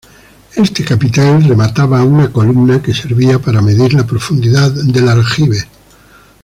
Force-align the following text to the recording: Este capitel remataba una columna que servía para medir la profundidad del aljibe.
Este 0.55 0.83
capitel 0.83 1.43
remataba 1.43 2.01
una 2.03 2.31
columna 2.31 2.81
que 2.81 2.91
servía 2.91 3.37
para 3.37 3.61
medir 3.61 3.93
la 3.93 4.03
profundidad 4.07 4.71
del 4.71 5.07
aljibe. 5.07 5.69